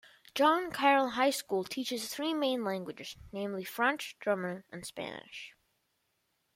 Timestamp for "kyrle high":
0.71-1.29